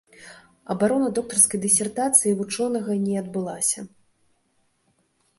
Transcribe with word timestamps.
Абарона 0.73 1.09
доктарскай 1.17 1.59
дысертацыі 1.65 2.33
вучонага 2.39 2.95
не 3.03 3.15
адбылася. 3.21 3.85